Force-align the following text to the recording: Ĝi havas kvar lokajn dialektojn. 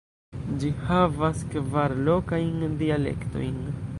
Ĝi 0.63 0.71
havas 0.85 1.43
kvar 1.51 1.95
lokajn 2.09 2.75
dialektojn. 2.83 3.63